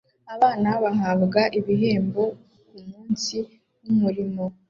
Abana 0.35 0.69
bahabwa 0.83 1.41
ibihembo 1.59 2.23
kumunsi 2.69 3.37
wumurima 3.81 4.43